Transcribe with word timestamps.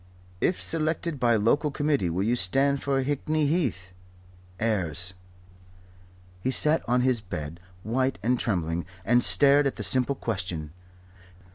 "If 0.39 0.59
selected 0.59 1.19
by 1.19 1.35
local 1.35 1.69
committee 1.69 2.09
will 2.09 2.23
you 2.23 2.35
stand 2.35 2.81
for 2.81 3.03
Hickney 3.03 3.45
Heath? 3.47 3.93
Ayres." 4.59 5.13
He 6.41 6.49
sat 6.49 6.81
on 6.89 7.01
his 7.01 7.21
bed, 7.21 7.59
white 7.83 8.17
and 8.23 8.39
trembling, 8.39 8.87
and 9.05 9.23
stared 9.23 9.67
at 9.67 9.75
the 9.75 9.83
simple 9.83 10.15
question. 10.15 10.71